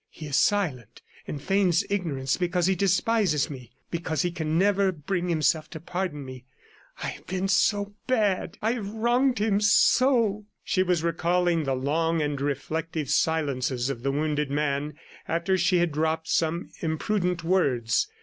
[0.09, 3.71] He is silent and feigns ignorance because he despises me...
[3.91, 6.43] because he can never bring himself to pardon me.
[7.03, 8.57] I have been so bad!...
[8.63, 10.47] I have wronged him so!"...
[10.63, 14.95] She was recalling the long and reflective silences of the wounded man
[15.27, 18.07] after she had dropped some imprudent words.